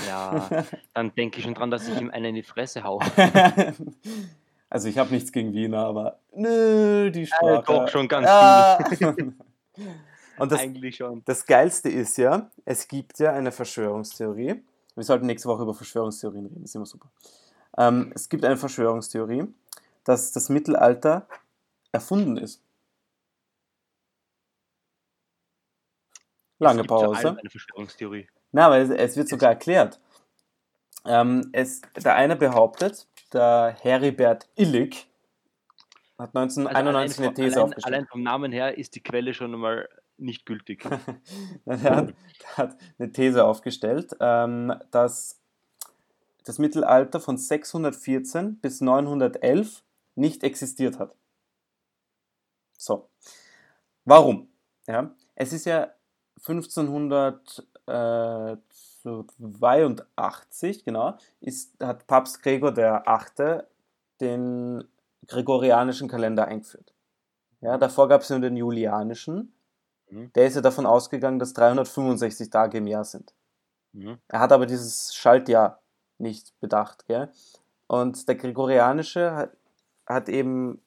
[0.07, 0.49] Ja,
[0.95, 3.01] dann denke ich schon dran, dass ich ihm einen in die Fresse hau.
[4.71, 7.65] also ich habe nichts gegen Wiener, aber nö, die Äh, Sprache.
[7.67, 8.79] doch, schon ganz Ah.
[10.39, 11.23] Und das, Eigentlich schon.
[11.25, 14.63] das Geilste ist ja, es gibt ja eine Verschwörungstheorie.
[14.95, 17.11] Wir sollten nächste Woche über Verschwörungstheorien reden, ist immer super.
[17.77, 19.47] Ähm, es gibt eine Verschwörungstheorie,
[20.05, 21.27] dass das Mittelalter
[21.91, 22.63] erfunden ist.
[26.61, 27.37] Lange Pause.
[27.39, 28.29] Eine Verschwörungstheorie.
[28.53, 30.01] Na, aber es, wird sogar erklärt.
[31.05, 35.07] Ähm, es, der eine behauptet, der Heribert Illig
[36.19, 37.95] hat Also 1991 allein, eine These allein, aufgestellt.
[37.95, 40.85] allein vom Namen her ist die Quelle schon einmal nicht gültig.
[41.65, 42.15] er hat,
[42.57, 45.41] hat eine These aufgestellt, ähm, dass
[46.45, 49.85] das Mittelalter von 614 bis 911
[50.15, 51.15] nicht existiert hat.
[52.77, 53.09] So.
[54.05, 54.49] Warum?
[54.87, 55.93] Ja, es ist ja
[57.88, 63.66] 1582, genau, ist, hat Papst Gregor der Achte
[64.20, 64.85] den
[65.27, 66.92] gregorianischen Kalender eingeführt.
[67.61, 69.53] Ja, davor gab es ja den julianischen.
[70.11, 70.33] Mhm.
[70.35, 73.35] Der ist ja davon ausgegangen, dass 365 Tage im Jahr sind.
[73.92, 74.18] Mhm.
[74.29, 75.81] Er hat aber dieses Schaltjahr
[76.18, 77.07] nicht bedacht.
[77.07, 77.31] Gell?
[77.87, 79.57] Und der gregorianische hat,
[80.07, 80.83] hat eben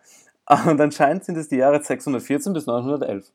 [0.67, 3.31] und anscheinend sind es die Jahre 614 bis 911.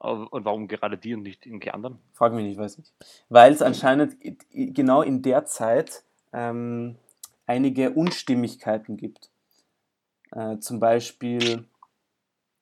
[0.00, 1.98] Aber- Und warum gerade die und nicht irgendwelche anderen?
[2.14, 2.92] Frag mich nicht, weiß nicht.
[3.28, 4.16] Weil es anscheinend
[4.52, 6.96] genau in der Zeit ähm,
[7.46, 9.30] einige Unstimmigkeiten gibt.
[10.30, 11.64] Äh, zum Beispiel,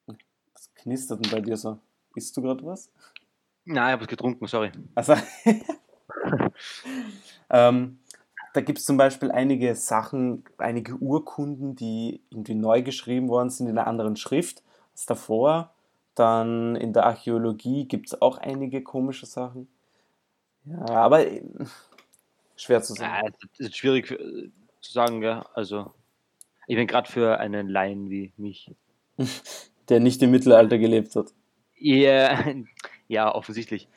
[0.07, 1.79] was knistert denn bei dir so?
[2.14, 2.90] Isst du gerade was?
[3.64, 4.70] Nein, ich habe es getrunken, sorry.
[4.94, 5.14] Also,
[7.50, 7.98] ähm,
[8.57, 13.69] da gibt es zum Beispiel einige Sachen, einige Urkunden, die irgendwie neu geschrieben worden sind
[13.69, 15.75] in einer anderen Schrift als davor.
[16.14, 19.69] Dann in der Archäologie gibt es auch einige komische Sachen.
[20.64, 21.42] Ja, aber äh,
[22.57, 23.35] schwer zu Ja, sagen.
[23.53, 25.42] es ist schwierig äh, zu sagen, gell?
[25.55, 25.92] Also,
[26.66, 28.73] ich bin gerade für einen Laien wie mich.
[29.88, 31.33] Der nicht im Mittelalter gelebt hat.
[31.79, 32.45] Ja,
[33.09, 33.88] ja offensichtlich.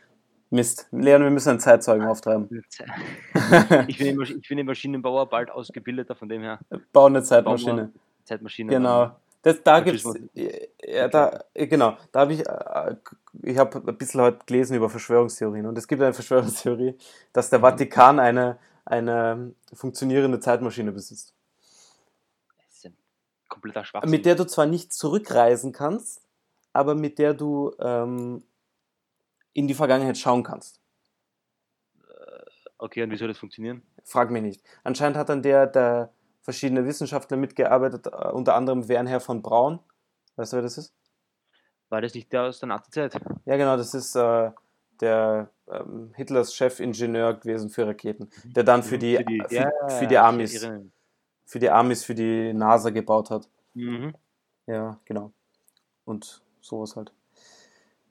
[0.51, 0.87] Mist.
[0.91, 2.49] Leon, wir müssen einen Zeitzeugen auftreiben.
[3.87, 6.59] Ich bin, ich bin Maschinenbauer bald ausgebildeter, von dem her
[6.91, 7.91] Bau eine Zeitmaschine.
[8.23, 8.71] Zeitmaschine.
[8.71, 9.11] Genau.
[9.41, 10.17] Das, da gibt's, das
[10.83, 12.95] ja, da, äh, genau, da habe ich, äh,
[13.43, 16.97] ich habe ein bisschen heute gelesen über Verschwörungstheorien und es gibt eine Verschwörungstheorie,
[17.31, 21.33] dass der Vatikan eine, eine funktionierende Zeitmaschine besitzt,
[22.57, 22.97] Das ist ein
[23.47, 24.11] kompletter Schwachsinn.
[24.11, 26.21] mit der du zwar nicht zurückreisen kannst,
[26.73, 28.43] aber mit der du ähm,
[29.53, 30.79] in die Vergangenheit schauen kannst.
[32.77, 33.83] okay, und wie soll das funktionieren?
[34.03, 34.63] Frag mich nicht.
[34.83, 39.79] Anscheinend hat dann der, der verschiedene Wissenschaftler mitgearbeitet, äh, unter anderem Wernher von Braun.
[40.35, 40.95] Weißt du, wer das ist?
[41.89, 43.19] War das nicht der aus der Nazi-Zeit?
[43.45, 44.51] Ja, genau, das ist äh,
[45.01, 50.15] der ähm, Hitlers Chefingenieur gewesen für Raketen, der dann für die, für, ja, für die
[50.15, 50.93] ja, Amis, ich erinnere mich.
[51.45, 53.49] für die Amis, für die NASA gebaut hat.
[53.73, 54.13] Mhm.
[54.67, 55.31] Ja, genau.
[56.05, 57.11] Und sowas halt.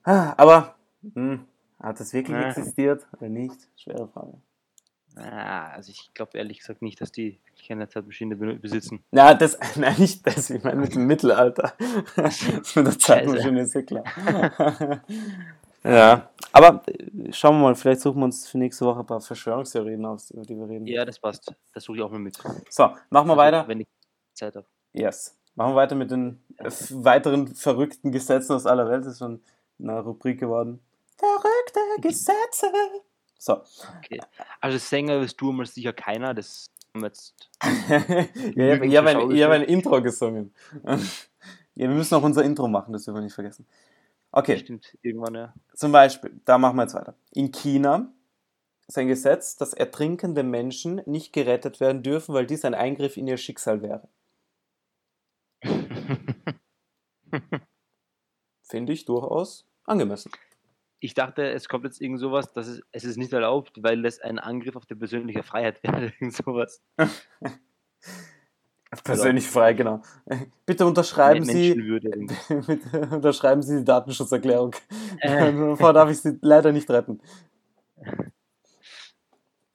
[0.02, 0.77] Ah, Aber
[1.14, 1.44] hm,
[1.80, 2.48] hat das wirklich Ja.
[2.48, 3.56] existiert oder nicht?
[3.76, 4.34] Schwere Frage.
[5.16, 9.02] Ah, also ich glaube ehrlich gesagt nicht, dass die keine Zeitmaschine be- besitzen.
[9.10, 11.72] Na, das, nein, nicht das, ich meine mit dem Mittelalter.
[12.16, 14.04] mit der Zeitmaschine ist ja klar.
[15.84, 19.20] ja, aber äh, schauen wir mal, vielleicht suchen wir uns für nächste Woche ein paar
[19.20, 20.86] Verschwörungstheorien aus, über die wir reden.
[20.86, 21.52] Ja, das passt.
[21.74, 22.36] Das suche ich auch mal mit.
[22.70, 23.66] So, machen wir Also, weiter.
[23.68, 23.88] Wenn ich
[24.34, 24.66] Zeit habe.
[24.92, 25.36] Yes.
[25.56, 29.04] Machen wir weiter mit den äh, weiteren verrückten Gesetzen aus aller Welt.
[29.04, 29.42] Das ist schon
[29.80, 30.80] eine Rubrik geworden.
[31.18, 32.72] Verrückte Gesetze.
[33.38, 33.62] So.
[33.98, 34.20] Okay.
[34.60, 36.32] Also Sänger bist du mal sicher keiner.
[36.34, 37.34] Das haben wir jetzt.
[38.56, 40.54] ja, ich habe ein, hab ein Intro gesungen.
[40.84, 40.98] ja,
[41.74, 43.66] wir müssen auch unser Intro machen, das dürfen wir nicht vergessen.
[44.30, 45.54] Okay, Stimmt, irgendwann, ja.
[45.74, 47.14] zum Beispiel, da machen wir jetzt weiter.
[47.32, 48.12] In China
[48.86, 53.26] ist ein Gesetz, dass ertrinkende Menschen nicht gerettet werden dürfen, weil dies ein Eingriff in
[53.26, 54.06] ihr Schicksal wäre.
[58.62, 60.30] Finde ich durchaus angemessen.
[61.00, 64.20] Ich dachte, es kommt jetzt irgend sowas, dass es, es ist nicht erlaubt, weil das
[64.20, 66.12] ein Angriff auf die persönliche Freiheit wäre.
[66.20, 66.82] Irgend sowas.
[69.04, 70.00] Persönlich frei, genau.
[70.64, 71.74] Bitte unterschreiben Sie,
[72.66, 74.74] bitte unterschreiben Sie die Datenschutzerklärung.
[75.20, 75.52] Äh.
[75.52, 77.20] Davor darf ich Sie leider nicht retten.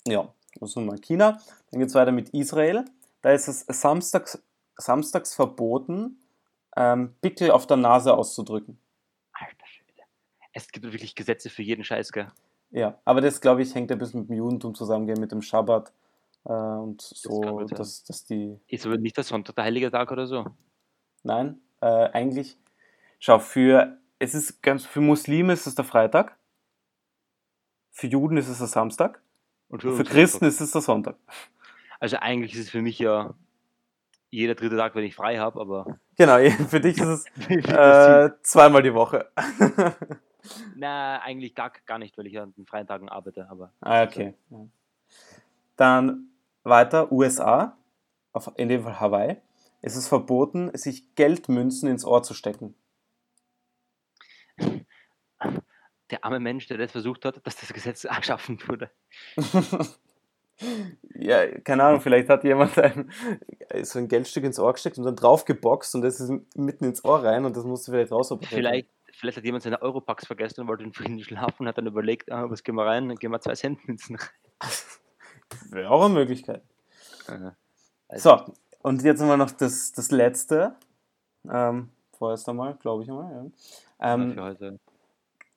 [0.08, 1.40] Ja, das ist mal China.
[1.70, 2.86] Dann geht es weiter mit Israel.
[3.22, 4.42] Da ist es samstags,
[4.78, 6.20] samstags verboten,
[6.76, 8.80] ähm, Pickel auf der Nase auszudrücken.
[10.54, 12.32] Es gibt wirklich Gesetze für jeden Scheiß, gell?
[12.72, 15.92] Ja, aber das, glaube ich, hängt ein bisschen mit dem Judentum zusammen, mit dem Schabbat.
[16.46, 17.68] Äh, und so, sein.
[17.68, 18.60] dass, dass die.
[18.68, 20.46] Ist aber nicht der Sonntag der heilige Tag oder so.
[21.24, 22.58] Nein, äh, eigentlich.
[23.20, 23.98] Schau, für.
[24.20, 24.86] Es ist ganz.
[24.86, 26.38] Für Muslime ist es der Freitag.
[27.92, 29.22] Für Juden ist es der Samstag.
[29.70, 30.48] Und Für uns Christen Sonntag.
[30.50, 31.16] ist es der Sonntag.
[32.00, 33.34] Also eigentlich ist es für mich ja
[34.30, 36.38] jeder dritte Tag, wenn ich frei habe, aber Genau,
[36.70, 37.26] für dich ist es
[37.66, 39.30] das äh, zweimal die Woche.
[40.76, 44.04] Na, eigentlich gar, gar nicht, weil ich ja an den freien Tagen arbeite, aber ah,
[44.04, 44.34] okay.
[44.50, 44.68] Ja.
[45.76, 46.30] Dann
[46.64, 47.78] weiter, USA,
[48.32, 49.38] auf, in dem Fall Hawaii.
[49.82, 52.76] Es ist verboten, sich Geldmünzen ins Ohr zu stecken.
[56.14, 58.90] der arme Mensch, der das versucht hat, dass das Gesetz erschaffen wurde.
[61.16, 63.12] ja, keine Ahnung, vielleicht hat jemand ein,
[63.82, 67.24] so ein Geldstück ins Ohr gesteckt und dann draufgeboxt und das ist mitten ins Ohr
[67.24, 68.56] rein und das musste vielleicht rausoperieren.
[68.56, 68.90] Vielleicht,
[69.24, 72.30] vielleicht hat jemand seine Europax vergessen und wollte in Frieden schlafen und hat dann überlegt,
[72.30, 73.08] ah, was gehen wir rein?
[73.08, 74.30] Dann gehen wir zwei Centmünzen rein.
[75.70, 76.62] Wäre auch eine Möglichkeit.
[77.28, 77.56] Aha.
[78.10, 80.76] Also, So, und jetzt haben wir noch das, das letzte.
[81.50, 83.52] Ähm, vorerst einmal, glaube ich einmal.
[84.02, 84.14] Ja.
[84.14, 84.80] Ähm, für heute.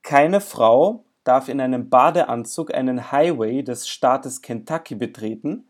[0.04, 5.66] Keine Frau darf in einem Badeanzug einen Highway des Staates Kentucky betreten,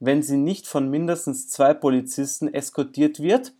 [0.00, 3.54] wenn sie nicht von mindestens zwei Polizisten eskortiert wird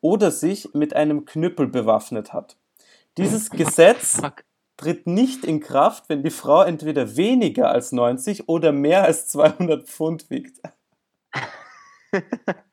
[0.00, 2.56] oder sich mit einem Knüppel bewaffnet hat.
[3.18, 4.44] Dieses Gesetz Fuck.
[4.76, 9.86] tritt nicht in Kraft, wenn die Frau entweder weniger als 90 oder mehr als 200
[9.86, 10.60] Pfund wiegt.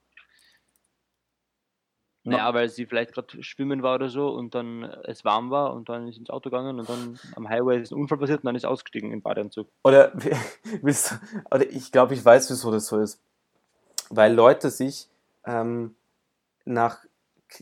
[2.29, 5.89] Naja, weil sie vielleicht gerade schwimmen war oder so und dann es warm war und
[5.89, 8.55] dann ist ins Auto gegangen und dann am Highway ist ein Unfall passiert und dann
[8.55, 9.67] ist ausgestiegen im Badeanzug.
[9.83, 10.11] Oder,
[10.81, 11.15] willst du-
[11.51, 13.21] oder ich glaube, ich weiß, wieso das so ist.
[14.09, 15.07] Weil Leute sich
[15.45, 15.95] ähm,
[16.65, 17.05] nach,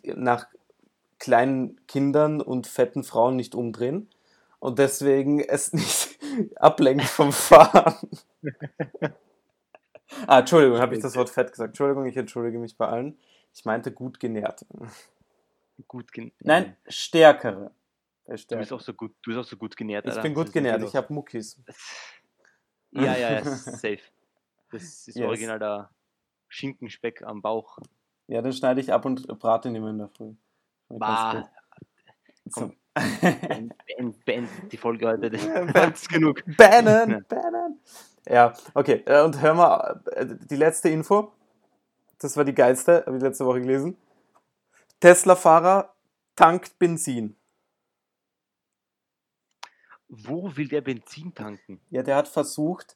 [0.03, 0.47] nach
[1.19, 4.09] kleinen Kindern und fetten Frauen nicht umdrehen
[4.59, 6.19] und deswegen es nicht
[6.55, 7.95] ablenkt vom Fahren.
[10.27, 11.69] ah, Entschuldigung, habe ich das Wort fett gesagt.
[11.69, 13.17] Entschuldigung, ich entschuldige mich bei allen.
[13.53, 14.65] Ich meinte gut genährt.
[15.87, 17.71] Gut gen Nein, stärkere.
[18.27, 20.05] Der Du bist auch so gut, du bist auch so gut genährt.
[20.05, 20.21] Ich Alter.
[20.23, 21.59] bin gut genährt, ich habe Muckis.
[22.91, 23.99] Ja, ja, ja, safe.
[24.71, 25.25] Das ist Yes.
[25.27, 25.89] original der
[26.49, 27.77] Schinkenspeck am Bauch.
[28.27, 30.33] Ja, den schneide ich ab und brate ihn immer in der Früh.
[30.89, 31.49] Bah.
[32.45, 32.71] So.
[33.21, 35.29] beend, beend, beend die Folge heute.
[35.29, 35.41] Das
[35.73, 36.43] das ist genug.
[36.57, 37.79] Bannen, bannen.
[38.27, 39.03] Ja, okay.
[39.05, 41.31] äh, Und hör mal, äh, die letzte Info.
[42.19, 43.97] Das war die geilste, habe ich letzte Woche gelesen.
[44.99, 45.93] Tesla-Fahrer
[46.35, 47.35] tankt Benzin.
[50.09, 51.79] Wo will der Benzin tanken?
[51.89, 52.95] Ja, der hat versucht,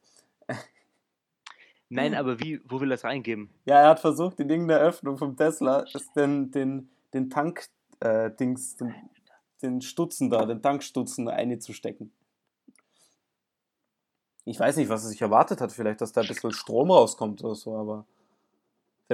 [1.93, 3.49] Nein, aber wie, wo will er das reingeben?
[3.65, 5.83] ja, er hat versucht, in irgendeiner Öffnung vom Tesla
[6.15, 7.67] den, den, den Tank,
[7.99, 8.57] äh, den,
[9.61, 12.13] den Stutzen da, den Tankstutzen einzustecken.
[14.45, 17.43] Ich weiß nicht, was er sich erwartet hat, vielleicht, dass da ein bisschen Strom rauskommt
[17.43, 18.05] oder so, aber.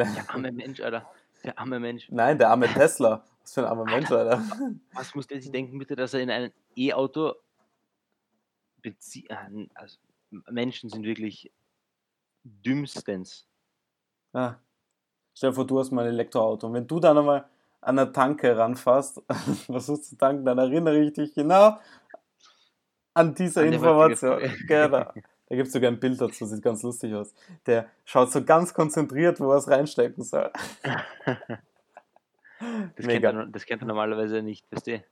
[0.03, 1.09] Der arme Mensch, Alter.
[1.43, 2.07] Der arme Mensch.
[2.09, 3.23] Nein, der arme Tesla.
[3.41, 4.43] Was für ein armer Mensch, Alter.
[4.93, 7.35] Was muss der sich denken, bitte, dass er in ein E-Auto
[8.81, 9.25] Benzin.
[9.29, 9.97] äh, Also,
[10.49, 11.51] Menschen sind wirklich
[12.43, 13.47] dümmstens.
[14.33, 14.55] Ah.
[15.33, 16.67] Stell dir vor, du hast mal ein Elektroauto.
[16.67, 17.47] Und wenn du dann einmal
[17.81, 19.21] an der Tanke ranfährst,
[19.65, 21.77] versuchst zu tanken, dann erinnere ich dich genau
[23.13, 24.39] an diese An Information.
[24.67, 25.11] Genau.
[25.49, 27.33] Da gibt es sogar ein Bild dazu, sieht ganz lustig aus.
[27.65, 30.51] Der schaut so ganz konzentriert, wo er es reinstecken soll.
[32.59, 33.29] Das kennt, Mega.
[33.29, 35.03] er, das kennt er normalerweise nicht, weißt du?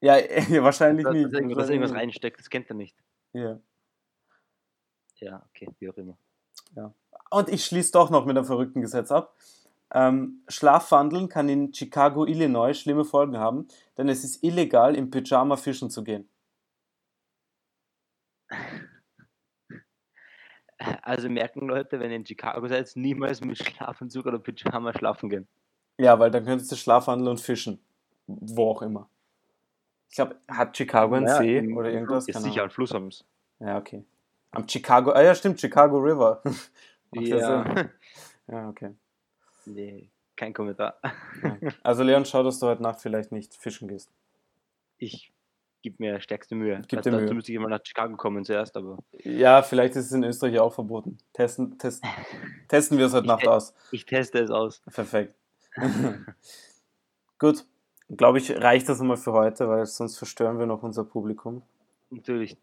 [0.00, 0.14] Ja,
[0.62, 1.24] wahrscheinlich Dass, nicht.
[1.26, 2.96] dass, irgendwas- dass irgendwas reinsteckt, das kennt er nicht.
[3.32, 3.58] Ja.
[5.16, 6.16] Ja, okay, wie auch immer.
[7.30, 9.34] Und ich schließe doch noch mit einem verrückten Gesetz ab.
[9.92, 13.66] Ähm, Schlafwandeln kann in Chicago, Illinois schlimme Folgen haben,
[13.98, 16.28] denn es ist illegal, im Pyjama fischen zu gehen.
[20.78, 25.48] Also merken Leute, wenn ihr in Chicago seid, niemals mit Schlafanzug oder Pyjama schlafen gehen.
[25.98, 27.80] Ja, weil dann könntest du Schlafwandeln und fischen.
[28.26, 29.08] Wo auch immer.
[30.10, 32.26] Ich glaube, hat Chicago einen Ja, See oder irgendwas?
[32.26, 33.24] Keine sicher, ein Fluss haben sie.
[33.60, 34.04] Ja, okay.
[34.50, 36.42] Am Chicago, ah ja, stimmt, Chicago River.
[37.10, 37.74] Macht ja
[38.48, 38.68] Ja.
[38.68, 38.94] Okay.
[39.64, 41.00] nee, kein Kommentar.
[41.82, 44.12] Also Leon, schau, dass du heute Nacht vielleicht nicht fischen gehst.
[44.98, 45.32] Ich
[45.82, 46.82] gebe mir stärkste Mühe.
[46.88, 47.34] Gib Also dir dazu Mühe.
[47.34, 50.72] müsste ich immer nach Chicago kommen zuerst, aber Ja, vielleicht ist es in Österreich auch
[50.72, 51.18] verboten.
[51.32, 52.08] Testen, testen,
[52.68, 53.74] testen wir es heute Nacht aus.
[53.92, 54.82] ich teste es aus.
[54.92, 55.34] Perfekt.
[57.38, 57.64] Gut,
[58.08, 61.62] glaube ich, reicht das einmal für heute, weil sonst verstören wir noch unser Publikum.
[62.10, 62.56] Natürlich,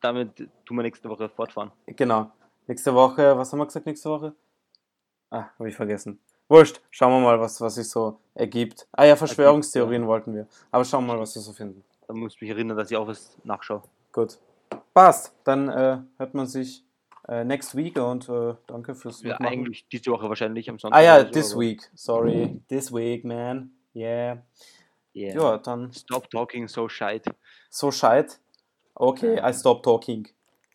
[0.00, 1.72] damit tun wir nächste Woche fortfahren.
[1.86, 2.30] Genau.
[2.66, 4.34] Nächste Woche, was haben wir gesagt nächste Woche?
[5.30, 6.18] Ah, habe ich vergessen.
[6.48, 8.86] Wurscht, schauen wir mal, was, was sich so ergibt.
[8.92, 10.46] Ah ja, Verschwörungstheorien wollten wir.
[10.70, 11.82] Aber schauen wir mal, was wir so finden.
[12.06, 13.82] Da muss ich mich erinnern, dass ich auch was nachschaue.
[14.12, 14.38] Gut.
[14.92, 15.34] Passt.
[15.44, 16.84] Dann äh, hört man sich
[17.28, 19.52] äh, next week und äh, danke fürs Ja, Mitmachen.
[19.52, 20.98] eigentlich diese Woche wahrscheinlich am Sonntag.
[20.98, 21.90] Ah ja, so, this aber- week.
[21.94, 22.60] Sorry.
[22.68, 23.70] This week, man.
[23.94, 24.42] Yeah.
[25.14, 25.34] Yeah.
[25.34, 27.34] Ja, dann Stop talking so shite.
[27.70, 28.40] so scheit.
[28.96, 30.28] Okay, I stop talking.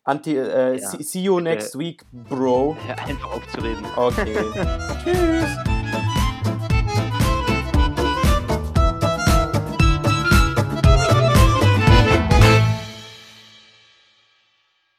[0.04, 0.88] Anti, äh, Ja.
[0.88, 2.74] see, see you next week, bro.
[2.86, 3.84] Hör einfach aufzureden.
[3.96, 4.34] Okay.
[5.04, 5.69] Tschüss.